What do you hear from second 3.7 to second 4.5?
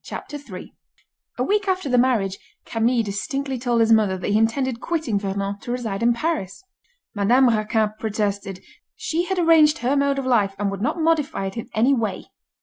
his mother that he